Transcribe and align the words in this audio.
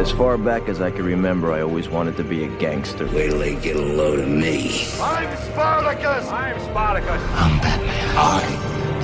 As 0.00 0.10
far 0.10 0.38
back 0.38 0.66
as 0.70 0.80
I 0.80 0.90
can 0.90 1.04
remember, 1.04 1.52
I 1.52 1.60
always 1.60 1.90
wanted 1.90 2.16
to 2.16 2.24
be 2.24 2.42
a 2.44 2.48
gangster. 2.56 3.04
Wait 3.08 3.28
till 3.28 3.38
they 3.38 3.54
get 3.56 3.76
a 3.76 3.82
load 3.82 4.18
of 4.20 4.28
me. 4.28 4.86
I'm 4.98 5.36
Spartacus! 5.36 6.26
I'm 6.28 6.58
Spartacus! 6.58 7.22
I'm 7.34 7.60
Batman. 7.60 8.16
I 8.16 8.40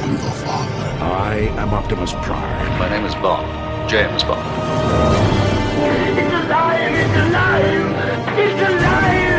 am 0.00 0.12
your 0.12 0.30
father. 0.40 1.04
I 1.04 1.36
am 1.60 1.74
Optimus 1.74 2.14
Prime. 2.22 2.78
My 2.78 2.88
name 2.88 3.04
is 3.04 3.14
Bond. 3.16 3.46
James 3.90 4.24
Bond. 4.24 4.40
It's 6.16 6.32
alive! 6.32 6.92
It's 6.94 7.16
alive! 7.28 7.92
It's 8.38 8.62
alive! 8.70 9.36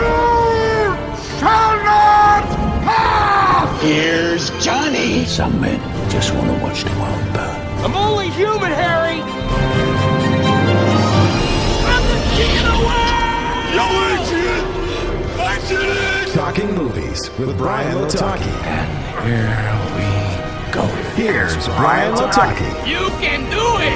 You 0.00 1.36
shall 1.38 1.76
not 1.84 2.44
pass! 2.86 3.82
Here's 3.82 4.48
Johnny. 4.64 5.26
Some 5.26 5.60
men 5.60 5.78
just 6.10 6.32
want 6.32 6.46
to 6.46 6.64
watch 6.64 6.82
the 6.82 6.98
world 6.98 7.34
burn. 7.34 7.84
I'm 7.84 7.94
only 7.94 8.30
human, 8.30 8.72
Harry! 8.72 9.20
Talking 16.34 16.74
Movies 16.74 17.30
with 17.38 17.56
Brian 17.56 17.96
Lataki. 17.96 18.50
And 18.64 18.88
here 19.26 19.48
we 19.96 20.72
go. 20.72 20.84
Here's 21.14 21.66
Brian 21.68 22.14
Lataki. 22.14 22.86
You 22.86 23.08
can 23.20 23.40
do 23.50 23.76
it! 23.80 23.92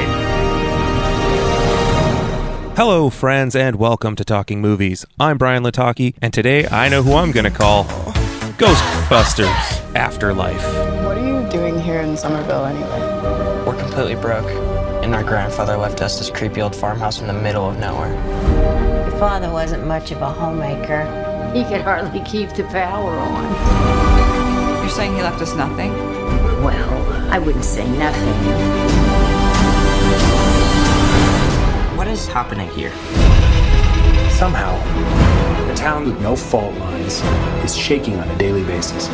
Hello, 2.77 3.11
friends, 3.11 3.57
and 3.57 3.77
welcome 3.77 4.17
to 4.17 4.25
Talking 4.25 4.61
Movies. 4.61 5.05
I'm 5.19 5.39
Brian 5.39 5.63
Lataki, 5.63 6.15
and 6.23 6.33
today 6.33 6.67
I 6.69 6.89
know 6.89 7.03
who 7.03 7.15
I'm 7.15 7.33
going 7.33 7.45
to 7.45 7.51
call 7.51 7.85
Ghostbusters 8.59 9.95
Afterlife. 9.95 10.63
What 11.05 11.19
are 11.19 11.27
you 11.27 11.49
doing 11.51 11.81
here 11.81 12.01
in 12.01 12.17
Summerville 12.17 12.65
anyway? 12.67 13.65
We're 13.67 13.79
completely 13.79 14.15
broke, 14.15 14.47
and 15.07 15.15
our 15.15 15.23
grandfather 15.23 15.77
left 15.77 16.03
us 16.03 16.19
this 16.19 16.31
creepy 16.31 16.61
old 16.61 16.75
farmhouse 16.75 17.21
in 17.21 17.29
the 17.29 17.33
middle 17.33 17.71
of 17.71 17.79
nowhere. 17.79 18.13
Your 19.09 19.17
father 19.21 19.53
wasn't 19.53 19.87
much 19.87 20.11
of 20.11 20.21
a 20.21 20.29
homemaker. 20.29 21.05
He 21.55 21.63
could 21.63 21.83
hardly 21.83 22.21
keep 22.23 22.51
the 22.55 22.65
power 22.65 23.17
on. 23.17 24.81
You're 24.81 24.91
saying 24.91 25.15
he 25.15 25.23
left 25.23 25.41
us 25.41 25.55
nothing? 25.55 25.93
Well, 26.65 27.31
I 27.31 27.39
wouldn't 27.39 27.65
say 27.65 27.89
nothing. 27.97 28.35
What 31.97 32.09
is 32.09 32.27
happening 32.27 32.69
here? 32.71 32.91
Somehow, 34.31 34.75
a 35.71 35.75
town 35.77 36.07
with 36.07 36.21
no 36.21 36.35
fault 36.35 36.75
lines 36.79 37.21
is 37.65 37.77
shaking 37.77 38.19
on 38.19 38.29
a 38.29 38.39
daily 38.39 38.65
basis. 38.65 39.09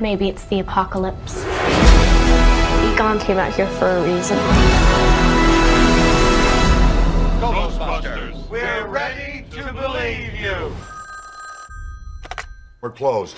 Maybe 0.00 0.28
it's 0.28 0.46
the 0.46 0.60
apocalypse. 0.60 1.44
Egon 2.98 3.20
came 3.20 3.38
out 3.38 3.54
here 3.54 3.68
for 3.78 3.86
a 3.86 4.02
reason. 4.02 4.36
Ghostbusters, 7.38 8.48
we're 8.48 8.88
ready 8.88 9.46
to 9.52 9.72
believe 9.72 10.34
you! 10.34 10.74
We're 12.80 12.90
closed. 12.90 13.36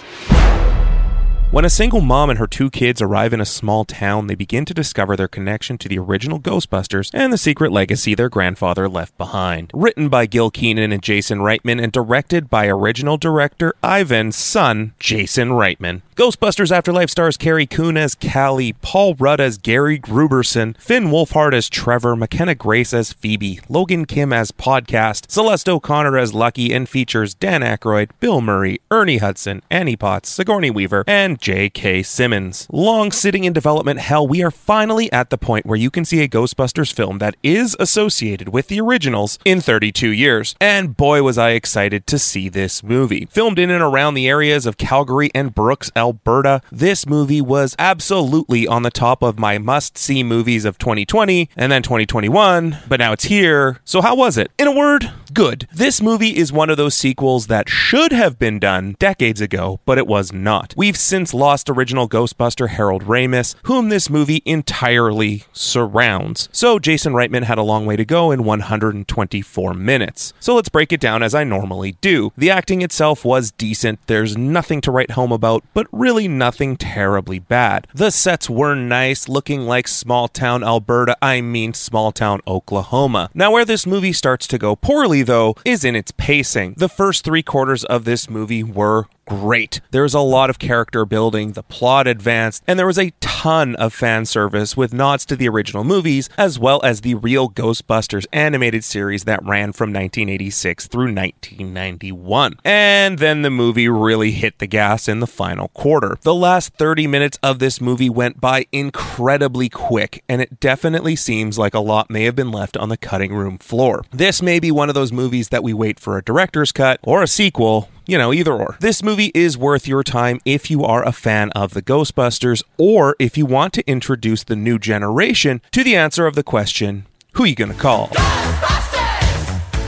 When 1.52 1.64
a 1.64 1.68
single 1.68 2.00
mom 2.00 2.30
and 2.30 2.38
her 2.38 2.46
two 2.46 2.70
kids 2.70 3.02
arrive 3.02 3.32
in 3.32 3.40
a 3.40 3.44
small 3.44 3.84
town, 3.84 4.28
they 4.28 4.36
begin 4.36 4.64
to 4.66 4.72
discover 4.72 5.16
their 5.16 5.26
connection 5.26 5.78
to 5.78 5.88
the 5.88 5.98
original 5.98 6.38
Ghostbusters 6.38 7.10
and 7.12 7.32
the 7.32 7.36
secret 7.36 7.72
legacy 7.72 8.14
their 8.14 8.28
grandfather 8.28 8.88
left 8.88 9.18
behind. 9.18 9.72
Written 9.74 10.08
by 10.08 10.26
Gil 10.26 10.52
Kenan 10.52 10.92
and 10.92 11.02
Jason 11.02 11.40
Reitman 11.40 11.82
and 11.82 11.90
directed 11.90 12.50
by 12.50 12.68
original 12.68 13.16
director 13.16 13.74
Ivan's 13.82 14.36
son, 14.36 14.92
Jason 15.00 15.48
Reitman. 15.48 16.02
Ghostbusters 16.14 16.70
Afterlife 16.70 17.10
stars 17.10 17.36
Carrie 17.36 17.66
Coon 17.66 17.96
as 17.96 18.14
Callie, 18.14 18.74
Paul 18.74 19.16
Rudd 19.16 19.40
as 19.40 19.58
Gary 19.58 19.98
Grooberson, 19.98 20.76
Finn 20.80 21.06
Wolfhard 21.06 21.52
as 21.52 21.68
Trevor, 21.68 22.14
McKenna 22.14 22.54
Grace 22.54 22.94
as 22.94 23.12
Phoebe, 23.12 23.58
Logan 23.68 24.04
Kim 24.04 24.32
as 24.32 24.52
Podcast, 24.52 25.28
Celeste 25.28 25.68
O'Connor 25.68 26.16
as 26.16 26.32
Lucky, 26.32 26.72
and 26.72 26.88
features 26.88 27.34
Dan 27.34 27.62
Aykroyd, 27.62 28.10
Bill 28.20 28.40
Murray, 28.40 28.80
Ernie 28.92 29.18
Hudson, 29.18 29.62
Annie 29.68 29.96
Potts, 29.96 30.28
Sigourney 30.28 30.70
Weaver, 30.70 31.02
and 31.08 31.39
J.K. 31.40 32.02
Simmons. 32.02 32.66
Long 32.70 33.10
sitting 33.10 33.44
in 33.44 33.52
development 33.52 34.00
hell, 34.00 34.26
we 34.26 34.42
are 34.42 34.50
finally 34.50 35.10
at 35.12 35.30
the 35.30 35.38
point 35.38 35.66
where 35.66 35.78
you 35.78 35.90
can 35.90 36.04
see 36.04 36.22
a 36.22 36.28
Ghostbusters 36.28 36.92
film 36.92 37.18
that 37.18 37.36
is 37.42 37.76
associated 37.80 38.50
with 38.50 38.68
the 38.68 38.80
originals 38.80 39.38
in 39.44 39.60
32 39.60 40.10
years. 40.10 40.54
And 40.60 40.96
boy, 40.96 41.22
was 41.22 41.38
I 41.38 41.50
excited 41.50 42.06
to 42.08 42.18
see 42.18 42.48
this 42.48 42.82
movie. 42.82 43.26
Filmed 43.30 43.58
in 43.58 43.70
and 43.70 43.82
around 43.82 44.14
the 44.14 44.28
areas 44.28 44.66
of 44.66 44.76
Calgary 44.76 45.30
and 45.34 45.54
Brooks, 45.54 45.90
Alberta, 45.96 46.60
this 46.70 47.06
movie 47.06 47.40
was 47.40 47.74
absolutely 47.78 48.66
on 48.66 48.82
the 48.82 48.90
top 48.90 49.22
of 49.22 49.38
my 49.38 49.58
must 49.58 49.96
see 49.96 50.22
movies 50.22 50.64
of 50.64 50.78
2020 50.78 51.48
and 51.56 51.72
then 51.72 51.82
2021, 51.82 52.78
but 52.88 53.00
now 53.00 53.12
it's 53.12 53.24
here. 53.24 53.80
So, 53.84 54.00
how 54.00 54.14
was 54.14 54.36
it? 54.36 54.50
In 54.58 54.66
a 54.66 54.72
word, 54.72 55.10
good. 55.30 55.66
This 55.72 56.02
movie 56.02 56.36
is 56.36 56.52
one 56.52 56.70
of 56.70 56.76
those 56.76 56.94
sequels 56.94 57.46
that 57.46 57.68
should 57.68 58.12
have 58.12 58.38
been 58.38 58.58
done 58.58 58.96
decades 58.98 59.40
ago, 59.40 59.80
but 59.84 59.98
it 59.98 60.06
was 60.06 60.32
not. 60.32 60.74
We've 60.76 60.96
since 60.96 61.32
lost 61.32 61.70
original 61.70 62.08
Ghostbuster 62.08 62.68
Harold 62.68 63.04
Ramis, 63.04 63.54
whom 63.64 63.88
this 63.88 64.10
movie 64.10 64.42
entirely 64.44 65.44
surrounds. 65.52 66.48
So, 66.52 66.78
Jason 66.78 67.12
Reitman 67.12 67.44
had 67.44 67.58
a 67.58 67.62
long 67.62 67.86
way 67.86 67.96
to 67.96 68.04
go 68.04 68.30
in 68.30 68.44
124 68.44 69.74
minutes. 69.74 70.32
So, 70.40 70.54
let's 70.54 70.68
break 70.68 70.92
it 70.92 71.00
down 71.00 71.22
as 71.22 71.34
I 71.34 71.44
normally 71.44 71.92
do. 72.00 72.32
The 72.36 72.50
acting 72.50 72.82
itself 72.82 73.24
was 73.24 73.52
decent, 73.52 74.00
there's 74.06 74.36
nothing 74.36 74.80
to 74.82 74.90
write 74.90 75.12
home 75.12 75.32
about, 75.32 75.64
but 75.74 75.86
really 75.92 76.28
nothing 76.28 76.76
terribly 76.76 77.38
bad. 77.38 77.86
The 77.94 78.10
sets 78.10 78.50
were 78.50 78.74
nice, 78.74 79.28
looking 79.28 79.62
like 79.62 79.88
small 79.88 80.28
town 80.28 80.62
Alberta, 80.62 81.16
I 81.22 81.40
mean 81.40 81.74
small 81.74 82.12
town 82.12 82.40
Oklahoma. 82.46 83.30
Now, 83.34 83.52
where 83.52 83.64
this 83.64 83.86
movie 83.86 84.12
starts 84.12 84.46
to 84.48 84.58
go 84.58 84.76
poorly, 84.76 85.19
though, 85.22 85.54
is 85.64 85.84
in 85.84 85.96
its 85.96 86.12
pacing. 86.12 86.74
The 86.76 86.88
first 86.88 87.24
three 87.24 87.42
quarters 87.42 87.84
of 87.84 88.04
this 88.04 88.28
movie 88.28 88.62
were 88.62 89.06
great. 89.30 89.80
There 89.92 90.02
was 90.02 90.12
a 90.12 90.18
lot 90.18 90.50
of 90.50 90.58
character 90.58 91.04
building, 91.04 91.52
the 91.52 91.62
plot 91.62 92.08
advanced, 92.08 92.64
and 92.66 92.76
there 92.76 92.86
was 92.86 92.98
a 92.98 93.12
ton 93.20 93.76
of 93.76 93.94
fan 93.94 94.26
service 94.26 94.76
with 94.76 94.92
nods 94.92 95.24
to 95.26 95.36
the 95.36 95.48
original 95.48 95.84
movies, 95.84 96.28
as 96.36 96.58
well 96.58 96.80
as 96.82 97.02
the 97.02 97.14
real 97.14 97.48
Ghostbusters 97.48 98.26
animated 98.32 98.82
series 98.82 99.22
that 99.24 99.44
ran 99.44 99.72
from 99.72 99.90
1986 99.90 100.88
through 100.88 101.14
1991. 101.14 102.56
And 102.64 103.20
then 103.20 103.42
the 103.42 103.50
movie 103.50 103.88
really 103.88 104.32
hit 104.32 104.58
the 104.58 104.66
gas 104.66 105.06
in 105.06 105.20
the 105.20 105.28
final 105.28 105.68
quarter. 105.68 106.18
The 106.22 106.34
last 106.34 106.74
30 106.74 107.06
minutes 107.06 107.38
of 107.40 107.60
this 107.60 107.80
movie 107.80 108.10
went 108.10 108.40
by 108.40 108.66
incredibly 108.72 109.68
quick, 109.68 110.24
and 110.28 110.42
it 110.42 110.58
definitely 110.58 111.14
seems 111.14 111.56
like 111.56 111.74
a 111.74 111.78
lot 111.78 112.10
may 112.10 112.24
have 112.24 112.34
been 112.34 112.50
left 112.50 112.76
on 112.76 112.88
the 112.88 112.96
cutting 112.96 113.32
room 113.32 113.58
floor. 113.58 114.02
This 114.10 114.42
may 114.42 114.58
be 114.58 114.72
one 114.72 114.88
of 114.88 114.96
those 114.96 115.12
movies 115.12 115.50
that 115.50 115.62
we 115.62 115.72
wait 115.72 116.00
for 116.00 116.18
a 116.18 116.24
director's 116.24 116.72
cut 116.72 116.98
or 117.04 117.22
a 117.22 117.28
sequel 117.28 117.88
you 118.10 118.18
know, 118.18 118.32
either 118.32 118.52
or. 118.52 118.76
This 118.80 119.02
movie 119.02 119.30
is 119.34 119.56
worth 119.56 119.86
your 119.86 120.02
time 120.02 120.40
if 120.44 120.70
you 120.70 120.84
are 120.84 121.06
a 121.06 121.12
fan 121.12 121.50
of 121.50 121.74
the 121.74 121.82
Ghostbusters 121.82 122.62
or 122.76 123.14
if 123.18 123.38
you 123.38 123.46
want 123.46 123.72
to 123.74 123.88
introduce 123.88 124.42
the 124.42 124.56
new 124.56 124.78
generation 124.78 125.60
to 125.70 125.84
the 125.84 125.94
answer 125.96 126.26
of 126.26 126.34
the 126.34 126.42
question 126.42 127.06
who 127.34 127.44
you 127.44 127.54
gonna 127.54 127.74
call? 127.74 128.08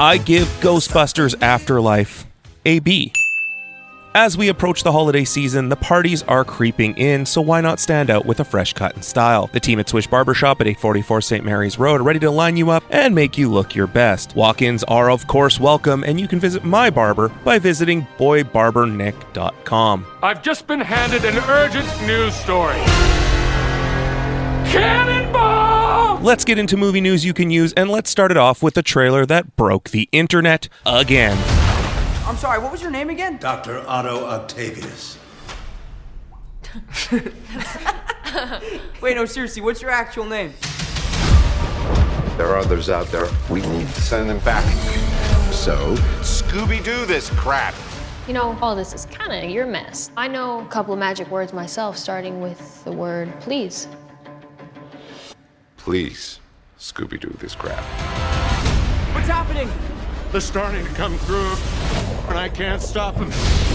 I 0.00 0.20
give 0.24 0.46
Ghostbusters 0.60 1.40
Afterlife 1.42 2.26
a 2.64 2.78
B. 2.78 3.12
As 4.14 4.36
we 4.36 4.48
approach 4.48 4.82
the 4.82 4.92
holiday 4.92 5.24
season, 5.24 5.70
the 5.70 5.76
parties 5.76 6.22
are 6.24 6.44
creeping 6.44 6.94
in, 6.98 7.24
so 7.24 7.40
why 7.40 7.62
not 7.62 7.80
stand 7.80 8.10
out 8.10 8.26
with 8.26 8.40
a 8.40 8.44
fresh 8.44 8.74
cut 8.74 8.94
and 8.94 9.02
style? 9.02 9.46
The 9.46 9.60
team 9.60 9.80
at 9.80 9.88
Swish 9.88 10.06
Barbershop 10.06 10.60
at 10.60 10.66
844 10.66 11.22
St. 11.22 11.42
Mary's 11.42 11.78
Road 11.78 11.98
are 11.98 12.04
ready 12.04 12.18
to 12.18 12.30
line 12.30 12.58
you 12.58 12.68
up 12.68 12.84
and 12.90 13.14
make 13.14 13.38
you 13.38 13.50
look 13.50 13.74
your 13.74 13.86
best. 13.86 14.36
Walk 14.36 14.60
ins 14.60 14.84
are, 14.84 15.10
of 15.10 15.26
course, 15.28 15.58
welcome, 15.58 16.04
and 16.04 16.20
you 16.20 16.28
can 16.28 16.38
visit 16.38 16.62
my 16.62 16.90
barber 16.90 17.30
by 17.42 17.58
visiting 17.58 18.06
boybarbernick.com. 18.18 20.06
I've 20.22 20.42
just 20.42 20.66
been 20.66 20.80
handed 20.80 21.24
an 21.24 21.38
urgent 21.48 21.88
news 22.06 22.34
story. 22.34 22.76
Cannonball! 24.70 26.20
Let's 26.20 26.44
get 26.44 26.58
into 26.58 26.76
movie 26.76 27.00
news 27.00 27.24
you 27.24 27.32
can 27.32 27.50
use, 27.50 27.72
and 27.72 27.88
let's 27.88 28.10
start 28.10 28.30
it 28.30 28.36
off 28.36 28.62
with 28.62 28.76
a 28.76 28.82
trailer 28.82 29.24
that 29.24 29.56
broke 29.56 29.88
the 29.88 30.10
internet 30.12 30.68
again. 30.84 31.61
I'm 32.24 32.36
sorry, 32.36 32.60
what 32.60 32.70
was 32.70 32.80
your 32.80 32.90
name 32.90 33.10
again? 33.10 33.36
Dr. 33.38 33.84
Otto 33.86 34.24
Octavius. 34.24 35.18
Wait, 39.00 39.16
no, 39.16 39.24
seriously, 39.24 39.60
what's 39.60 39.82
your 39.82 39.90
actual 39.90 40.24
name? 40.24 40.52
There 42.36 42.46
are 42.46 42.58
others 42.58 42.88
out 42.88 43.08
there. 43.08 43.26
We 43.50 43.60
need 43.60 43.88
to 43.88 44.00
send 44.00 44.30
them 44.30 44.38
back. 44.40 44.64
So, 45.52 45.96
Scooby 46.22 46.82
Doo 46.82 47.04
this 47.06 47.28
crap. 47.30 47.74
You 48.26 48.34
know, 48.34 48.56
all 48.62 48.76
this 48.76 48.94
is 48.94 49.04
kind 49.06 49.44
of 49.44 49.50
your 49.50 49.66
mess. 49.66 50.10
I 50.16 50.28
know 50.28 50.60
a 50.60 50.66
couple 50.66 50.92
of 50.92 51.00
magic 51.00 51.28
words 51.28 51.52
myself, 51.52 51.98
starting 51.98 52.40
with 52.40 52.84
the 52.84 52.92
word 52.92 53.32
please. 53.40 53.88
Please, 55.76 56.38
Scooby 56.78 57.18
Doo 57.20 57.36
this 57.40 57.56
crap. 57.56 57.82
What's 59.14 59.28
happening? 59.28 59.68
They're 60.30 60.40
starting 60.40 60.86
to 60.86 60.92
come 60.94 61.18
through, 61.18 61.54
and 62.28 62.38
I 62.38 62.48
can't 62.48 62.82
stop 62.82 63.16
them. 63.16 63.71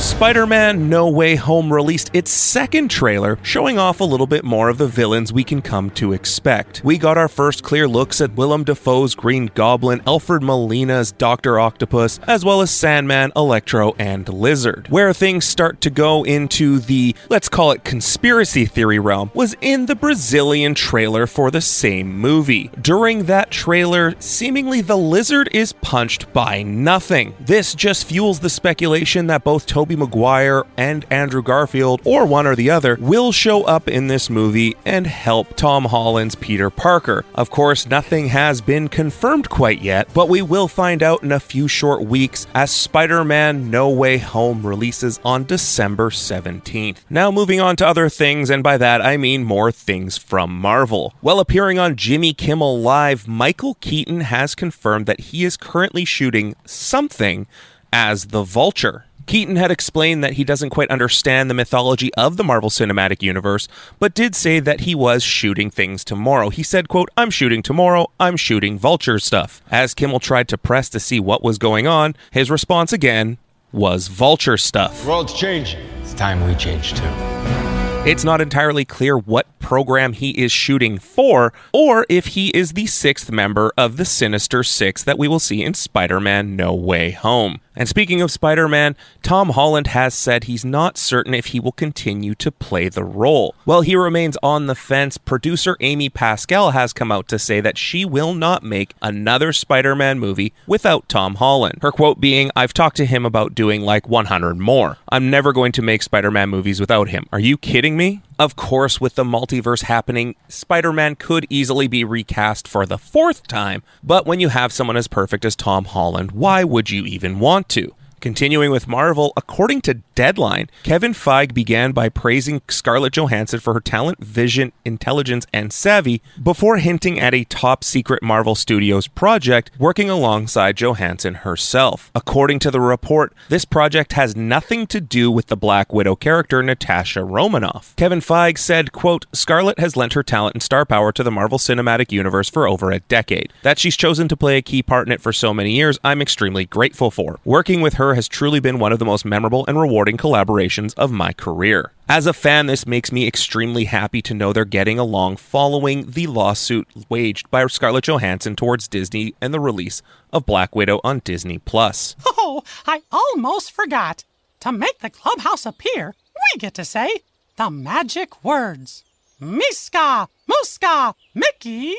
Spider 0.00 0.46
Man 0.46 0.88
No 0.88 1.10
Way 1.10 1.36
Home 1.36 1.70
released 1.70 2.10
its 2.14 2.30
second 2.30 2.88
trailer, 2.88 3.38
showing 3.42 3.78
off 3.78 4.00
a 4.00 4.04
little 4.04 4.26
bit 4.26 4.44
more 4.44 4.70
of 4.70 4.78
the 4.78 4.86
villains 4.86 5.30
we 5.30 5.44
can 5.44 5.60
come 5.60 5.90
to 5.90 6.14
expect. 6.14 6.82
We 6.82 6.96
got 6.96 7.18
our 7.18 7.28
first 7.28 7.62
clear 7.62 7.86
looks 7.86 8.22
at 8.22 8.32
Willem 8.32 8.64
Dafoe's 8.64 9.14
Green 9.14 9.50
Goblin, 9.54 10.00
Alfred 10.06 10.42
Molina's 10.42 11.12
Dr. 11.12 11.60
Octopus, 11.60 12.18
as 12.26 12.46
well 12.46 12.62
as 12.62 12.70
Sandman, 12.70 13.30
Electro, 13.36 13.94
and 13.98 14.26
Lizard. 14.26 14.86
Where 14.88 15.12
things 15.12 15.44
start 15.44 15.82
to 15.82 15.90
go 15.90 16.24
into 16.24 16.78
the, 16.78 17.14
let's 17.28 17.50
call 17.50 17.70
it 17.72 17.84
conspiracy 17.84 18.64
theory 18.64 18.98
realm, 18.98 19.30
was 19.34 19.54
in 19.60 19.84
the 19.84 19.96
Brazilian 19.96 20.74
trailer 20.74 21.26
for 21.26 21.50
the 21.50 21.60
same 21.60 22.18
movie. 22.18 22.70
During 22.80 23.24
that 23.24 23.50
trailer, 23.50 24.14
seemingly 24.18 24.80
the 24.80 24.96
Lizard 24.96 25.50
is 25.52 25.74
punched 25.74 26.32
by 26.32 26.62
nothing. 26.62 27.34
This 27.38 27.74
just 27.74 28.06
fuels 28.06 28.40
the 28.40 28.48
speculation 28.48 29.26
that 29.26 29.44
both 29.44 29.66
Tobey 29.90 29.98
Maguire 29.98 30.62
and 30.76 31.04
Andrew 31.10 31.42
Garfield, 31.42 32.00
or 32.04 32.24
one 32.24 32.46
or 32.46 32.54
the 32.54 32.70
other, 32.70 32.96
will 33.00 33.32
show 33.32 33.64
up 33.64 33.88
in 33.88 34.06
this 34.06 34.30
movie 34.30 34.76
and 34.84 35.04
help 35.04 35.56
Tom 35.56 35.86
Holland's 35.86 36.36
Peter 36.36 36.70
Parker. 36.70 37.24
Of 37.34 37.50
course, 37.50 37.88
nothing 37.88 38.28
has 38.28 38.60
been 38.60 38.86
confirmed 38.86 39.50
quite 39.50 39.82
yet, 39.82 40.08
but 40.14 40.28
we 40.28 40.42
will 40.42 40.68
find 40.68 41.02
out 41.02 41.24
in 41.24 41.32
a 41.32 41.40
few 41.40 41.66
short 41.66 42.02
weeks 42.02 42.46
as 42.54 42.70
Spider 42.70 43.24
Man 43.24 43.68
No 43.68 43.90
Way 43.90 44.18
Home 44.18 44.64
releases 44.64 45.18
on 45.24 45.42
December 45.42 46.10
17th. 46.10 46.98
Now, 47.10 47.32
moving 47.32 47.60
on 47.60 47.74
to 47.74 47.86
other 47.86 48.08
things, 48.08 48.48
and 48.48 48.62
by 48.62 48.76
that 48.76 49.04
I 49.04 49.16
mean 49.16 49.42
more 49.42 49.72
things 49.72 50.16
from 50.16 50.56
Marvel. 50.56 51.14
While 51.20 51.40
appearing 51.40 51.80
on 51.80 51.96
Jimmy 51.96 52.32
Kimmel 52.32 52.80
Live, 52.80 53.26
Michael 53.26 53.74
Keaton 53.80 54.20
has 54.20 54.54
confirmed 54.54 55.06
that 55.06 55.18
he 55.18 55.44
is 55.44 55.56
currently 55.56 56.04
shooting 56.04 56.54
something 56.64 57.48
as 57.92 58.26
the 58.26 58.44
Vulture. 58.44 59.06
Keaton 59.30 59.54
had 59.54 59.70
explained 59.70 60.24
that 60.24 60.32
he 60.32 60.42
doesn't 60.42 60.70
quite 60.70 60.90
understand 60.90 61.48
the 61.48 61.54
mythology 61.54 62.12
of 62.14 62.36
the 62.36 62.42
Marvel 62.42 62.68
Cinematic 62.68 63.22
Universe, 63.22 63.68
but 64.00 64.12
did 64.12 64.34
say 64.34 64.58
that 64.58 64.80
he 64.80 64.92
was 64.92 65.22
shooting 65.22 65.70
things 65.70 66.02
tomorrow. 66.02 66.48
He 66.48 66.64
said, 66.64 66.88
quote, 66.88 67.10
I'm 67.16 67.30
shooting 67.30 67.62
tomorrow, 67.62 68.10
I'm 68.18 68.36
shooting 68.36 68.76
Vulture 68.76 69.20
stuff. 69.20 69.62
As 69.70 69.94
Kimmel 69.94 70.18
tried 70.18 70.48
to 70.48 70.58
press 70.58 70.88
to 70.88 70.98
see 70.98 71.20
what 71.20 71.44
was 71.44 71.58
going 71.58 71.86
on, 71.86 72.16
his 72.32 72.50
response 72.50 72.92
again 72.92 73.38
was 73.70 74.08
Vulture 74.08 74.56
stuff. 74.56 75.00
The 75.02 75.08
world's 75.10 75.32
changing. 75.32 75.86
It's 76.02 76.12
time 76.12 76.44
we 76.44 76.56
change 76.56 76.94
too. 76.94 77.69
It's 78.06 78.24
not 78.24 78.40
entirely 78.40 78.86
clear 78.86 79.18
what 79.18 79.46
program 79.58 80.14
he 80.14 80.30
is 80.30 80.50
shooting 80.50 80.98
for, 80.98 81.52
or 81.72 82.06
if 82.08 82.28
he 82.28 82.48
is 82.48 82.72
the 82.72 82.86
sixth 82.86 83.30
member 83.30 83.72
of 83.76 83.98
the 83.98 84.06
Sinister 84.06 84.64
Six 84.64 85.04
that 85.04 85.18
we 85.18 85.28
will 85.28 85.38
see 85.38 85.62
in 85.62 85.74
Spider 85.74 86.18
Man 86.18 86.56
No 86.56 86.74
Way 86.74 87.10
Home. 87.10 87.60
And 87.76 87.88
speaking 87.88 88.20
of 88.20 88.30
Spider 88.32 88.68
Man, 88.68 88.96
Tom 89.22 89.50
Holland 89.50 89.88
has 89.88 90.12
said 90.12 90.44
he's 90.44 90.64
not 90.64 90.98
certain 90.98 91.34
if 91.34 91.46
he 91.46 91.60
will 91.60 91.72
continue 91.72 92.34
to 92.34 92.50
play 92.50 92.88
the 92.88 93.04
role. 93.04 93.54
While 93.64 93.82
he 93.82 93.94
remains 93.94 94.36
on 94.42 94.66
the 94.66 94.74
fence, 94.74 95.16
producer 95.18 95.76
Amy 95.80 96.08
Pascal 96.08 96.72
has 96.72 96.92
come 96.92 97.12
out 97.12 97.28
to 97.28 97.38
say 97.38 97.60
that 97.60 97.78
she 97.78 98.04
will 98.04 98.34
not 98.34 98.62
make 98.64 98.94
another 99.00 99.52
Spider 99.52 99.94
Man 99.94 100.18
movie 100.18 100.52
without 100.66 101.08
Tom 101.08 101.36
Holland. 101.36 101.78
Her 101.80 101.92
quote 101.92 102.20
being, 102.20 102.50
I've 102.56 102.74
talked 102.74 102.96
to 102.96 103.06
him 103.06 103.24
about 103.24 103.54
doing 103.54 103.82
like 103.82 104.08
100 104.08 104.58
more. 104.58 104.98
I'm 105.08 105.30
never 105.30 105.52
going 105.52 105.72
to 105.72 105.82
make 105.82 106.02
Spider 106.02 106.30
Man 106.30 106.48
movies 106.48 106.80
without 106.80 107.10
him. 107.10 107.26
Are 107.32 107.40
you 107.40 107.56
kidding 107.90 107.96
me? 107.96 108.22
Of 108.38 108.56
course, 108.56 109.00
with 109.00 109.16
the 109.16 109.24
multiverse 109.24 109.82
happening, 109.82 110.36
Spider 110.48 110.92
Man 110.92 111.16
could 111.16 111.46
easily 111.50 111.88
be 111.88 112.04
recast 112.04 112.68
for 112.68 112.86
the 112.86 112.98
fourth 112.98 113.46
time, 113.46 113.82
but 114.02 114.26
when 114.26 114.40
you 114.40 114.48
have 114.48 114.72
someone 114.72 114.96
as 114.96 115.08
perfect 115.08 115.44
as 115.44 115.56
Tom 115.56 115.84
Holland, 115.86 116.32
why 116.32 116.62
would 116.64 116.90
you 116.90 117.04
even 117.04 117.40
want 117.40 117.68
to? 117.70 117.94
Continuing 118.20 118.70
with 118.70 118.86
Marvel, 118.86 119.32
according 119.34 119.80
to 119.80 119.94
Deadline, 120.14 120.68
Kevin 120.82 121.14
Feige 121.14 121.54
began 121.54 121.92
by 121.92 122.10
praising 122.10 122.60
Scarlett 122.68 123.14
Johansson 123.14 123.60
for 123.60 123.72
her 123.72 123.80
talent, 123.80 124.22
vision, 124.22 124.72
intelligence, 124.84 125.46
and 125.54 125.72
savvy 125.72 126.20
before 126.42 126.76
hinting 126.76 127.18
at 127.18 127.32
a 127.32 127.44
top 127.44 127.82
secret 127.82 128.22
Marvel 128.22 128.54
Studios 128.54 129.06
project 129.06 129.70
working 129.78 130.10
alongside 130.10 130.76
Johansson 130.76 131.36
herself. 131.36 132.10
According 132.14 132.58
to 132.58 132.70
the 132.70 132.80
report, 132.80 133.32
this 133.48 133.64
project 133.64 134.12
has 134.12 134.36
nothing 134.36 134.86
to 134.88 135.00
do 135.00 135.30
with 135.30 135.46
the 135.46 135.56
Black 135.56 135.90
Widow 135.90 136.14
character 136.14 136.62
Natasha 136.62 137.24
Romanoff. 137.24 137.96
Kevin 137.96 138.20
Feige 138.20 138.58
said, 138.58 138.92
quote, 138.92 139.24
Scarlett 139.32 139.78
has 139.78 139.96
lent 139.96 140.12
her 140.12 140.22
talent 140.22 140.54
and 140.54 140.62
star 140.62 140.84
power 140.84 141.10
to 141.12 141.22
the 141.22 141.30
Marvel 141.30 141.58
Cinematic 141.58 142.12
Universe 142.12 142.50
for 142.50 142.68
over 142.68 142.90
a 142.90 143.00
decade. 143.00 143.50
That 143.62 143.78
she's 143.78 143.96
chosen 143.96 144.28
to 144.28 144.36
play 144.36 144.58
a 144.58 144.62
key 144.62 144.82
part 144.82 145.08
in 145.08 145.12
it 145.12 145.22
for 145.22 145.32
so 145.32 145.54
many 145.54 145.72
years, 145.72 145.98
I'm 146.04 146.20
extremely 146.20 146.66
grateful 146.66 147.10
for. 147.10 147.38
Working 147.46 147.80
with 147.80 147.94
her 147.94 148.09
has 148.14 148.28
truly 148.28 148.60
been 148.60 148.78
one 148.78 148.92
of 148.92 148.98
the 148.98 149.04
most 149.04 149.24
memorable 149.24 149.64
and 149.66 149.80
rewarding 149.80 150.16
collaborations 150.16 150.94
of 150.94 151.10
my 151.10 151.32
career. 151.32 151.92
As 152.08 152.26
a 152.26 152.32
fan, 152.32 152.66
this 152.66 152.86
makes 152.86 153.12
me 153.12 153.26
extremely 153.26 153.84
happy 153.84 154.20
to 154.22 154.34
know 154.34 154.52
they're 154.52 154.64
getting 154.64 154.98
along 154.98 155.36
following 155.36 156.10
the 156.10 156.26
lawsuit 156.26 156.88
waged 157.08 157.50
by 157.50 157.66
Scarlett 157.66 158.04
Johansson 158.04 158.56
towards 158.56 158.88
Disney 158.88 159.34
and 159.40 159.54
the 159.54 159.60
release 159.60 160.02
of 160.32 160.46
Black 160.46 160.74
Widow 160.74 161.00
on 161.04 161.20
Disney 161.24 161.58
Plus. 161.58 162.16
Oh, 162.26 162.62
I 162.86 163.02
almost 163.12 163.70
forgot. 163.72 164.24
To 164.60 164.72
make 164.72 164.98
the 164.98 165.10
clubhouse 165.10 165.64
appear, 165.64 166.14
we 166.34 166.58
get 166.58 166.74
to 166.74 166.84
say 166.84 167.08
the 167.56 167.70
magic 167.70 168.44
words. 168.44 169.04
Miska, 169.38 170.28
Muska, 170.50 171.14
Mickey 171.34 171.94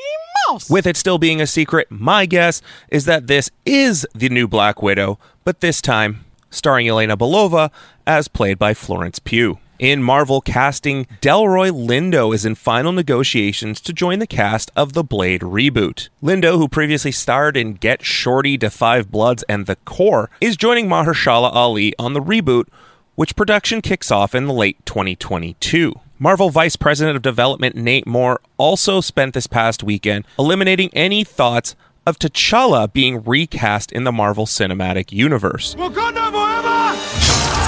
Mouse. 0.48 0.70
With 0.70 0.86
it 0.86 0.98
still 0.98 1.18
being 1.18 1.40
a 1.40 1.48
secret, 1.48 1.88
my 1.90 2.26
guess 2.26 2.62
is 2.90 3.06
that 3.06 3.28
this 3.28 3.50
is 3.66 4.06
the 4.14 4.30
new 4.30 4.48
Black 4.48 4.82
Widow, 4.82 5.20
but 5.44 5.62
this 5.62 5.82
time 5.82 6.26
starring 6.50 6.88
Elena 6.88 7.16
Belova 7.16 7.72
as 8.06 8.28
played 8.28 8.60
by 8.60 8.74
Florence 8.74 9.20
Pugh. 9.20 9.60
In 9.80 10.04
Marvel 10.04 10.42
casting, 10.42 11.06
Delroy 11.22 11.72
Lindo 11.72 12.36
is 12.36 12.46
in 12.46 12.54
final 12.54 12.92
negotiations 12.92 13.82
to 13.82 13.94
join 13.94 14.20
the 14.20 14.28
cast 14.28 14.70
of 14.76 14.94
the 14.94 15.04
Blade 15.04 15.42
reboot. 15.42 16.10
Lindo, 16.22 16.58
who 16.58 16.68
previously 16.68 17.12
starred 17.12 17.58
in 17.58 17.74
Get 17.74 18.04
Shorty, 18.06 18.58
Da 18.58 18.70
Five 18.70 19.10
Bloods, 19.10 19.44
and 19.50 19.66
The 19.66 19.78
Core, 19.78 20.30
is 20.40 20.56
joining 20.56 20.88
Mahershala 20.88 21.52
Ali 21.52 21.96
on 21.98 22.14
the 22.14 22.22
reboot, 22.22 22.66
which 23.16 23.36
production 23.36 23.82
kicks 23.82 24.12
off 24.12 24.34
in 24.34 24.46
the 24.46 24.54
late 24.54 24.84
2022. 24.86 25.94
Marvel 26.20 26.50
Vice 26.50 26.76
President 26.76 27.16
of 27.16 27.22
Development 27.22 27.76
Nate 27.76 28.06
Moore 28.06 28.40
also 28.58 29.02
spent 29.02 29.34
this 29.34 29.48
past 29.48 29.84
weekend 29.84 30.26
eliminating 30.38 30.90
any 30.94 31.24
thoughts 31.24 31.76
of 32.06 32.18
T'Challa 32.20 32.92
being 32.92 33.24
recast 33.24 33.92
in 33.92 34.04
the 34.04 34.12
Marvel 34.12 34.46
Cinematic 34.46 35.12
Universe. 35.12 35.76
Wakanda 35.76 36.32
forever! 36.32 37.11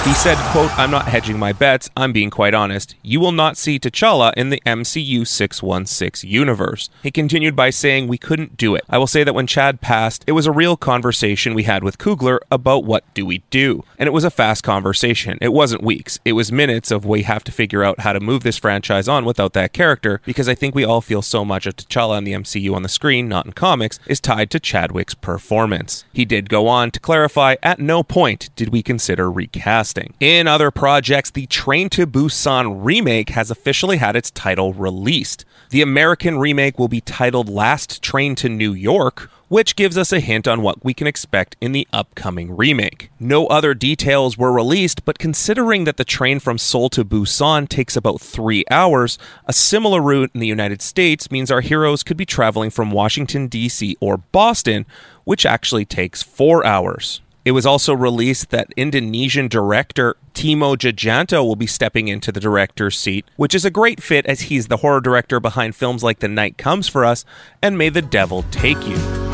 He 0.04 0.12
said, 0.12 0.36
quote, 0.52 0.70
I'm 0.78 0.90
not 0.90 1.08
hedging 1.08 1.38
my 1.38 1.54
bets, 1.54 1.88
I'm 1.96 2.12
being 2.12 2.28
quite 2.28 2.52
honest. 2.52 2.94
You 3.02 3.20
will 3.20 3.32
not 3.32 3.56
see 3.56 3.78
T'Challa 3.78 4.34
in 4.36 4.50
the 4.50 4.60
MCU 4.66 5.26
616 5.26 6.28
universe. 6.28 6.90
He 7.02 7.10
continued 7.10 7.56
by 7.56 7.70
saying 7.70 8.06
we 8.06 8.18
couldn't 8.18 8.58
do 8.58 8.74
it. 8.74 8.84
I 8.90 8.98
will 8.98 9.06
say 9.06 9.24
that 9.24 9.34
when 9.34 9.46
Chad 9.46 9.80
passed, 9.80 10.22
it 10.26 10.32
was 10.32 10.46
a 10.46 10.52
real 10.52 10.76
conversation 10.76 11.54
we 11.54 11.62
had 11.62 11.82
with 11.82 11.96
Coogler 11.96 12.38
about 12.50 12.84
what 12.84 13.02
do 13.14 13.24
we 13.24 13.38
do. 13.48 13.82
And 13.98 14.06
it 14.06 14.12
was 14.12 14.24
a 14.24 14.30
fast 14.30 14.62
conversation. 14.62 15.38
It 15.40 15.54
wasn't 15.54 15.82
weeks. 15.82 16.20
It 16.22 16.34
was 16.34 16.52
minutes 16.52 16.90
of 16.90 17.06
we 17.06 17.22
have 17.22 17.44
to 17.44 17.52
figure 17.52 17.82
out 17.82 18.00
how 18.00 18.12
to 18.12 18.20
move 18.20 18.42
this 18.42 18.58
franchise 18.58 19.08
on 19.08 19.24
without 19.24 19.54
that 19.54 19.72
character 19.72 20.20
because 20.26 20.50
I 20.50 20.54
think 20.54 20.74
we 20.74 20.84
all 20.84 21.00
feel 21.00 21.22
so 21.22 21.46
much 21.46 21.64
of 21.64 21.76
T'Challa 21.76 22.18
in 22.18 22.24
the 22.24 22.34
MCU 22.34 22.74
on 22.74 22.82
the 22.82 22.90
screen, 22.90 23.26
not 23.26 23.46
in 23.46 23.52
comics, 23.52 23.98
is 24.06 24.20
tied 24.20 24.50
to 24.50 24.60
Chadwick's 24.60 25.14
performance. 25.14 26.04
He 26.12 26.26
did 26.26 26.50
go 26.50 26.68
on 26.68 26.90
to 26.90 27.00
clarify 27.00 27.56
at 27.62 27.78
no 27.78 28.02
point 28.02 28.50
did 28.54 28.68
we 28.68 28.82
consider 28.82 29.32
recasting. 29.32 29.93
In 30.20 30.46
other 30.46 30.70
projects, 30.70 31.30
the 31.30 31.46
Train 31.46 31.88
to 31.90 32.06
Busan 32.06 32.84
remake 32.84 33.30
has 33.30 33.50
officially 33.50 33.98
had 33.98 34.16
its 34.16 34.30
title 34.30 34.72
released. 34.72 35.44
The 35.70 35.82
American 35.82 36.38
remake 36.38 36.78
will 36.78 36.88
be 36.88 37.00
titled 37.00 37.48
Last 37.48 38.02
Train 38.02 38.34
to 38.36 38.48
New 38.48 38.72
York, 38.72 39.30
which 39.48 39.76
gives 39.76 39.98
us 39.98 40.12
a 40.12 40.20
hint 40.20 40.48
on 40.48 40.62
what 40.62 40.84
we 40.84 40.94
can 40.94 41.06
expect 41.06 41.56
in 41.60 41.72
the 41.72 41.86
upcoming 41.92 42.56
remake. 42.56 43.10
No 43.20 43.46
other 43.46 43.74
details 43.74 44.36
were 44.38 44.52
released, 44.52 45.04
but 45.04 45.18
considering 45.18 45.84
that 45.84 45.96
the 45.96 46.04
train 46.04 46.40
from 46.40 46.58
Seoul 46.58 46.88
to 46.90 47.04
Busan 47.04 47.68
takes 47.68 47.96
about 47.96 48.20
three 48.20 48.64
hours, 48.70 49.18
a 49.46 49.52
similar 49.52 50.00
route 50.00 50.30
in 50.34 50.40
the 50.40 50.46
United 50.46 50.82
States 50.82 51.30
means 51.30 51.50
our 51.50 51.60
heroes 51.60 52.02
could 52.02 52.16
be 52.16 52.26
traveling 52.26 52.70
from 52.70 52.90
Washington, 52.90 53.48
D.C. 53.48 53.96
or 54.00 54.18
Boston, 54.18 54.86
which 55.24 55.46
actually 55.46 55.84
takes 55.84 56.22
four 56.22 56.64
hours. 56.66 57.20
It 57.44 57.52
was 57.52 57.66
also 57.66 57.92
released 57.94 58.50
that 58.50 58.72
Indonesian 58.74 59.48
director 59.48 60.16
Timo 60.32 60.76
Tjahjanto 60.76 61.44
will 61.44 61.56
be 61.56 61.66
stepping 61.66 62.08
into 62.08 62.32
the 62.32 62.40
director's 62.40 62.98
seat, 62.98 63.26
which 63.36 63.54
is 63.54 63.66
a 63.66 63.70
great 63.70 64.02
fit 64.02 64.24
as 64.24 64.42
he's 64.42 64.68
the 64.68 64.78
horror 64.78 65.02
director 65.02 65.40
behind 65.40 65.76
films 65.76 66.02
like 66.02 66.20
The 66.20 66.28
Night 66.28 66.56
Comes 66.56 66.88
for 66.88 67.04
Us 67.04 67.24
and 67.60 67.76
May 67.76 67.90
the 67.90 68.00
Devil 68.00 68.44
Take 68.50 68.86
You. 68.86 69.33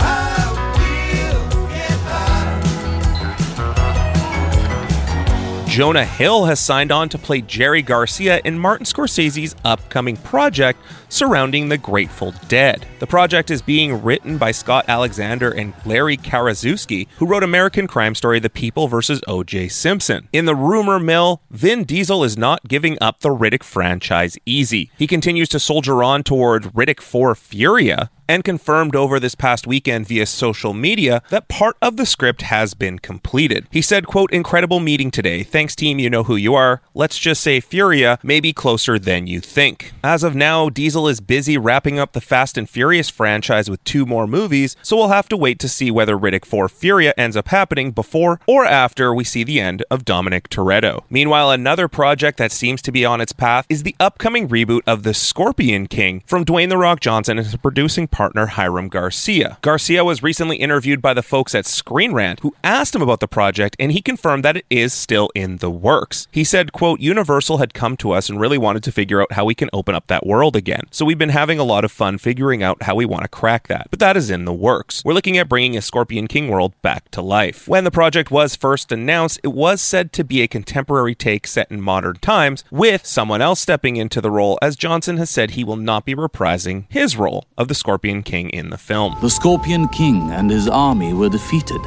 Jonah 5.71 6.05
Hill 6.05 6.47
has 6.47 6.59
signed 6.59 6.91
on 6.91 7.09
to 7.11 7.17
play 7.17 7.43
Jerry 7.43 7.81
Garcia 7.81 8.41
in 8.45 8.59
Martin 8.59 8.85
Scorsese's 8.85 9.55
upcoming 9.65 10.17
project 10.17 10.81
surrounding 11.09 11.69
the 11.69 11.79
Grateful 11.79 12.35
Dead. 12.49 12.85
The 12.99 13.07
project 13.07 13.53
is 13.53 13.62
being 13.62 14.03
written 14.03 14.37
by 14.37 14.50
Scott 14.50 14.87
Alexander 14.89 15.53
and 15.53 15.73
Larry 15.87 16.17
Karaszewski, 16.17 17.07
who 17.19 17.27
wrote 17.27 17.45
American 17.45 17.87
crime 17.87 18.17
story 18.17 18.41
The 18.41 18.50
People 18.50 18.89
vs. 18.89 19.21
O.J. 19.29 19.69
Simpson. 19.69 20.29
In 20.33 20.45
the 20.45 20.57
rumor 20.57 20.99
mill, 20.99 21.41
Vin 21.53 21.85
Diesel 21.85 22.25
is 22.25 22.37
not 22.37 22.67
giving 22.67 22.99
up 23.00 23.21
the 23.21 23.29
Riddick 23.29 23.62
franchise 23.62 24.37
easy. 24.45 24.91
He 24.99 25.07
continues 25.07 25.49
to 25.50 25.61
soldier 25.61 26.03
on 26.03 26.25
toward 26.25 26.65
Riddick 26.75 27.00
4 27.00 27.37
Furia, 27.37 28.11
and 28.30 28.44
confirmed 28.44 28.94
over 28.94 29.18
this 29.18 29.34
past 29.34 29.66
weekend 29.66 30.06
via 30.06 30.25
social 30.25 30.72
media 30.72 31.20
that 31.30 31.49
part 31.49 31.76
of 31.82 31.96
the 31.96 32.06
script 32.06 32.42
has 32.42 32.75
been 32.75 32.96
completed. 32.96 33.66
He 33.72 33.82
said, 33.82 34.06
quote, 34.06 34.32
incredible 34.32 34.78
meeting 34.78 35.10
today. 35.10 35.42
Thanks 35.42 35.75
team, 35.75 35.99
you 35.99 36.08
know 36.08 36.22
who 36.22 36.37
you 36.37 36.54
are. 36.54 36.80
Let's 36.94 37.18
just 37.18 37.40
say 37.40 37.58
Furia 37.58 38.20
may 38.22 38.38
be 38.38 38.52
closer 38.52 39.00
than 39.00 39.26
you 39.26 39.40
think. 39.40 39.92
As 40.04 40.22
of 40.22 40.37
now, 40.37 40.68
Diesel 40.68 41.08
is 41.08 41.18
busy 41.20 41.58
wrapping 41.58 41.99
up 41.99 42.12
the 42.12 42.20
Fast 42.20 42.56
and 42.56 42.70
Furious 42.70 43.10
franchise 43.10 43.68
with 43.68 43.82
two 43.82 44.06
more 44.06 44.28
movies, 44.28 44.76
so 44.80 44.96
we'll 44.96 45.08
have 45.08 45.28
to 45.30 45.37
wait 45.37 45.58
to 45.58 45.68
see 45.68 45.90
whether 45.90 46.16
Riddick 46.16 46.44
4 46.44 46.68
Furia 46.68 47.12
ends 47.16 47.37
up 47.37 47.49
happening 47.49 47.90
before 47.90 48.38
or 48.46 48.64
after 48.64 49.12
we 49.12 49.25
see 49.25 49.42
the 49.42 49.58
end 49.58 49.82
of 49.90 50.04
Dominic 50.04 50.49
Toretto. 50.49 51.02
Meanwhile, 51.10 51.50
another 51.50 51.88
project 51.88 52.38
that 52.38 52.52
seems 52.52 52.80
to 52.82 52.92
be 52.92 53.04
on 53.04 53.20
its 53.20 53.32
path 53.32 53.66
is 53.68 53.82
the 53.82 53.96
upcoming 53.99 54.49
reboot 54.49 54.82
of 54.87 55.02
The 55.02 55.14
Scorpion 55.14 55.88
King 55.88 56.22
from 56.26 56.44
Dwayne 56.44 56.68
The 56.68 56.78
Rock 56.78 57.00
Johnson 57.00 57.37
and 57.37 57.46
his 57.49 57.56
producing 57.56 58.06
partner 58.06 58.20
Hiram 58.21 58.89
Garcia. 58.89 59.57
Garcia 59.62 60.05
was 60.05 60.23
recently 60.23 60.57
interviewed 60.59 61.00
by 61.00 61.15
the 61.15 61.23
folks 61.23 61.55
at 61.55 61.65
Screen 61.65 62.12
Rant 62.12 62.41
who 62.41 62.55
asked 62.62 62.95
him 62.95 63.00
about 63.00 63.21
the 63.21 63.27
project 63.27 63.77
and 63.79 63.93
he 63.93 64.03
confirmed 64.03 64.45
that 64.45 64.59
it 64.59 64.67
is 64.69 64.93
still 64.93 65.31
in 65.35 65.57
the 65.57 65.71
works. 65.71 66.29
He 66.31 66.45
said, 66.45 66.73
quote, 66.73 67.00
Universal 67.00 67.59
had 67.59 67.73
come 67.73 67.97
to 67.99 68.11
us 68.11 68.29
and 68.29 68.39
really 68.39 68.59
wanted 68.59 68.83
to 68.85 68.93
figure 68.93 69.23
out 69.23 69.33
how 69.33 69.47
we 69.47 69.55
can 69.55 69.71
open 69.73 69.95
up 69.95 70.07
that 70.09 70.27
world 70.27 70.55
again. 70.55 70.83
So 70.91 71.05
we've 71.05 71.17
been 71.17 71.31
having 71.31 71.59
a 71.59 71.65
lot 71.65 71.85
of 71.85 71.93
fun 71.93 72.19
figuring 72.19 72.62
out 72.62 72.83
how 72.83 72.95
we 72.95 73.07
want 73.07 73.23
to 73.23 73.29
crack 73.29 73.69
that. 73.69 73.87
But 73.91 74.00
that 74.00 74.17
is 74.17 74.31
in 74.31 74.45
the 74.45 74.53
works. 74.53 75.03
We're 75.05 75.15
looking 75.15 75.39
at 75.39 75.49
bringing 75.49 75.77
a 75.77 75.83
Scorpion 75.83 76.27
King 76.27 76.49
world 76.49 76.75
back 76.83 77.11
to 77.12 77.23
life. 77.23 77.67
When 77.67 77.85
the 77.85 77.91
project 77.91 78.31
was 78.31 78.55
first 78.55 78.93
announced, 78.93 79.41
it 79.43 79.49
was 79.49 79.81
said 79.81 80.12
to 80.12 80.25
be 80.25 80.43
a 80.43 80.49
contemporary 80.49 81.15
take 81.15 81.47
set 81.47 81.71
in 81.71 81.81
modern 81.81 82.17
times 82.17 82.65
with 82.71 83.07
someone 83.07 83.41
else 83.41 83.61
stepping 83.61 83.97
into 83.97 84.21
the 84.21 84.31
role 84.31 84.59
as 84.61 84.77
Johnson 84.77 85.17
has 85.17 85.31
said 85.31 85.53
he 85.53 85.65
will 85.65 85.77
not 85.77 86.05
be 86.05 86.15
reprising 86.15 86.85
his 86.89 87.17
role 87.17 87.47
of 87.57 87.69
the 87.69 87.75
Scorpion 87.75 88.00
King 88.00 88.49
in 88.50 88.71
the 88.71 88.78
film. 88.78 89.14
The 89.21 89.28
Scorpion 89.28 89.87
King 89.88 90.30
and 90.30 90.50
his 90.50 90.69
army 90.69 91.12
were 91.12 91.28
defeated 91.28 91.80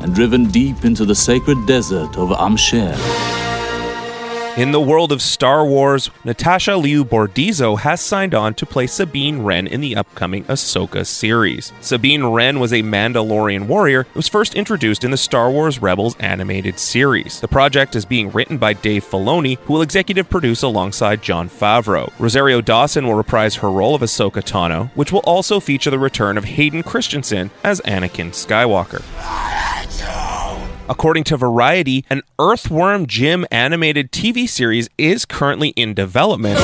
and 0.00 0.14
driven 0.14 0.46
deep 0.46 0.84
into 0.84 1.04
the 1.04 1.14
sacred 1.14 1.64
desert 1.66 2.16
of 2.16 2.32
Ahm 2.32 2.56
Shere. 2.56 2.96
In 4.56 4.72
the 4.72 4.80
world 4.80 5.12
of 5.12 5.22
Star 5.22 5.64
Wars, 5.64 6.10
Natasha 6.24 6.76
Liu 6.76 7.04
Bordizzo 7.04 7.78
has 7.78 8.00
signed 8.00 8.34
on 8.34 8.52
to 8.54 8.66
play 8.66 8.86
Sabine 8.86 9.42
Wren 9.42 9.66
in 9.66 9.80
the 9.80 9.94
upcoming 9.96 10.44
Ahsoka 10.44 11.06
series. 11.06 11.72
Sabine 11.80 12.24
Wren 12.24 12.58
was 12.58 12.72
a 12.72 12.82
Mandalorian 12.82 13.68
warrior 13.68 14.02
who 14.02 14.18
was 14.18 14.28
first 14.28 14.54
introduced 14.54 15.04
in 15.04 15.12
the 15.12 15.16
Star 15.16 15.50
Wars 15.50 15.80
Rebels 15.80 16.16
animated 16.18 16.78
series. 16.78 17.40
The 17.40 17.48
project 17.48 17.94
is 17.94 18.04
being 18.04 18.32
written 18.32 18.58
by 18.58 18.72
Dave 18.72 19.04
Filoni, 19.04 19.56
who 19.58 19.74
will 19.74 19.82
executive 19.82 20.28
produce 20.28 20.62
alongside 20.62 21.22
Jon 21.22 21.48
Favreau. 21.48 22.12
Rosario 22.18 22.60
Dawson 22.60 23.06
will 23.06 23.14
reprise 23.14 23.56
her 23.56 23.70
role 23.70 23.94
of 23.94 24.02
Ahsoka 24.02 24.42
Tano, 24.42 24.90
which 24.94 25.12
will 25.12 25.20
also 25.20 25.60
feature 25.60 25.90
the 25.90 25.98
return 25.98 26.36
of 26.36 26.44
Hayden 26.44 26.82
Christensen 26.82 27.50
as 27.62 27.80
Anakin 27.82 28.30
Skywalker. 28.30 29.59
According 30.90 31.22
to 31.24 31.36
Variety, 31.36 32.04
an 32.10 32.22
Earthworm 32.40 33.06
Jim 33.06 33.46
animated 33.52 34.10
TV 34.10 34.48
series 34.48 34.90
is 34.98 35.24
currently 35.24 35.68
in 35.70 35.94
development. 35.94 36.58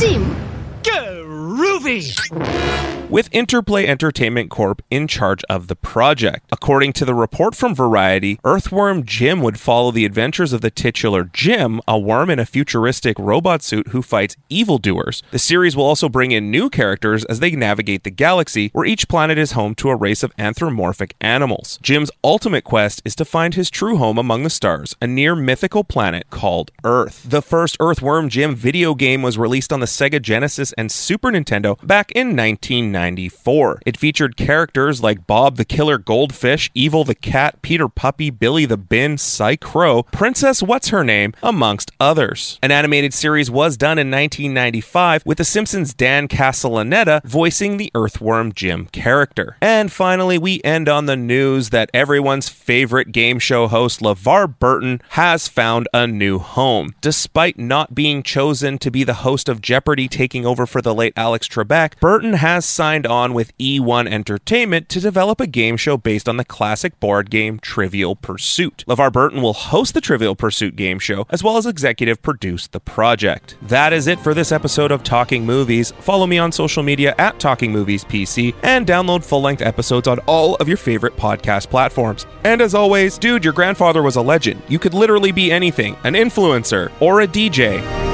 Jim. 0.00 0.34
Groovy! 0.82 2.99
With 3.10 3.28
Interplay 3.32 3.86
Entertainment 3.86 4.50
Corp 4.50 4.82
in 4.88 5.08
charge 5.08 5.42
of 5.50 5.66
the 5.66 5.74
project. 5.74 6.46
According 6.52 6.92
to 6.94 7.04
the 7.04 7.14
report 7.14 7.56
from 7.56 7.74
Variety, 7.74 8.38
Earthworm 8.44 9.04
Jim 9.04 9.42
would 9.42 9.58
follow 9.58 9.90
the 9.90 10.04
adventures 10.04 10.52
of 10.52 10.60
the 10.60 10.70
titular 10.70 11.24
Jim, 11.24 11.80
a 11.88 11.98
worm 11.98 12.30
in 12.30 12.38
a 12.38 12.46
futuristic 12.46 13.18
robot 13.18 13.62
suit 13.62 13.88
who 13.88 14.00
fights 14.00 14.36
evildoers. 14.48 15.24
The 15.32 15.40
series 15.40 15.74
will 15.76 15.84
also 15.84 16.08
bring 16.08 16.30
in 16.30 16.52
new 16.52 16.70
characters 16.70 17.24
as 17.24 17.40
they 17.40 17.50
navigate 17.50 18.04
the 18.04 18.10
galaxy, 18.10 18.70
where 18.72 18.86
each 18.86 19.08
planet 19.08 19.38
is 19.38 19.52
home 19.52 19.74
to 19.76 19.90
a 19.90 19.96
race 19.96 20.22
of 20.22 20.32
anthropomorphic 20.38 21.16
animals. 21.20 21.80
Jim's 21.82 22.12
ultimate 22.22 22.62
quest 22.62 23.02
is 23.04 23.16
to 23.16 23.24
find 23.24 23.54
his 23.54 23.70
true 23.70 23.96
home 23.96 24.18
among 24.18 24.44
the 24.44 24.50
stars, 24.50 24.94
a 25.02 25.06
near 25.08 25.34
mythical 25.34 25.82
planet 25.82 26.30
called 26.30 26.70
Earth. 26.84 27.24
The 27.28 27.42
first 27.42 27.76
Earthworm 27.80 28.28
Jim 28.28 28.54
video 28.54 28.94
game 28.94 29.22
was 29.22 29.36
released 29.36 29.72
on 29.72 29.80
the 29.80 29.86
Sega 29.86 30.22
Genesis 30.22 30.72
and 30.74 30.92
Super 30.92 31.30
Nintendo 31.30 31.76
back 31.84 32.12
in 32.12 32.36
1990. 32.36 32.99
1994. 33.00 33.82
It 33.86 33.96
featured 33.96 34.36
characters 34.36 35.02
like 35.02 35.26
Bob 35.26 35.56
the 35.56 35.64
Killer 35.64 35.98
Goldfish, 35.98 36.70
Evil 36.74 37.04
the 37.04 37.14
Cat, 37.14 37.62
Peter 37.62 37.88
Puppy, 37.88 38.30
Billy 38.30 38.66
the 38.66 38.76
Bin, 38.76 39.16
Psy-Crow, 39.16 40.04
Princess 40.04 40.62
What's 40.62 40.88
Her 40.88 41.02
Name, 41.02 41.32
amongst 41.42 41.90
others. 41.98 42.58
An 42.62 42.70
animated 42.70 43.14
series 43.14 43.50
was 43.50 43.76
done 43.76 43.98
in 43.98 44.10
1995 44.10 45.22
with 45.24 45.38
The 45.38 45.44
Simpsons' 45.44 45.94
Dan 45.94 46.28
Castellaneta 46.28 47.24
voicing 47.24 47.76
the 47.76 47.90
Earthworm 47.94 48.52
Jim 48.52 48.86
character. 48.86 49.56
And 49.60 49.90
finally, 49.90 50.38
we 50.38 50.60
end 50.62 50.88
on 50.88 51.06
the 51.06 51.16
news 51.16 51.70
that 51.70 51.90
everyone's 51.94 52.48
favorite 52.48 53.12
game 53.12 53.38
show 53.38 53.68
host, 53.68 54.00
LeVar 54.00 54.58
Burton, 54.58 55.00
has 55.10 55.48
found 55.48 55.88
a 55.94 56.06
new 56.06 56.38
home. 56.38 56.94
Despite 57.00 57.58
not 57.58 57.94
being 57.94 58.22
chosen 58.22 58.78
to 58.78 58.90
be 58.90 59.04
the 59.04 59.14
host 59.14 59.48
of 59.48 59.62
Jeopardy 59.62 60.08
taking 60.08 60.44
over 60.44 60.66
for 60.66 60.82
the 60.82 60.94
late 60.94 61.14
Alex 61.16 61.48
Trebek, 61.48 61.98
Burton 62.00 62.34
has 62.34 62.64
signed 62.90 63.06
on 63.06 63.32
with 63.32 63.56
E1 63.58 64.10
Entertainment 64.10 64.88
to 64.88 64.98
develop 64.98 65.40
a 65.40 65.46
game 65.46 65.76
show 65.76 65.96
based 65.96 66.28
on 66.28 66.38
the 66.38 66.44
classic 66.44 66.98
board 66.98 67.30
game 67.30 67.60
Trivial 67.60 68.16
Pursuit. 68.16 68.82
LeVar 68.88 69.12
Burton 69.12 69.42
will 69.42 69.52
host 69.52 69.94
the 69.94 70.00
Trivial 70.00 70.34
Pursuit 70.34 70.74
game 70.74 70.98
show 70.98 71.24
as 71.30 71.44
well 71.44 71.56
as 71.56 71.66
executive 71.66 72.20
produce 72.20 72.66
the 72.66 72.80
project. 72.80 73.56
That 73.62 73.92
is 73.92 74.08
it 74.08 74.18
for 74.18 74.34
this 74.34 74.50
episode 74.50 74.90
of 74.90 75.04
Talking 75.04 75.46
Movies. 75.46 75.92
Follow 76.00 76.26
me 76.26 76.38
on 76.38 76.50
social 76.50 76.82
media 76.82 77.14
at 77.16 77.38
Talking 77.38 77.70
Movies 77.70 78.02
PC 78.02 78.56
and 78.64 78.88
download 78.88 79.24
full 79.24 79.40
length 79.40 79.62
episodes 79.62 80.08
on 80.08 80.18
all 80.26 80.56
of 80.56 80.66
your 80.66 80.76
favorite 80.76 81.16
podcast 81.16 81.70
platforms. 81.70 82.26
And 82.42 82.60
as 82.60 82.74
always, 82.74 83.18
dude, 83.18 83.44
your 83.44 83.52
grandfather 83.52 84.02
was 84.02 84.16
a 84.16 84.20
legend. 84.20 84.60
You 84.66 84.80
could 84.80 84.94
literally 84.94 85.30
be 85.30 85.52
anything 85.52 85.96
an 86.02 86.14
influencer 86.14 86.90
or 86.98 87.20
a 87.20 87.28
DJ. 87.28 88.09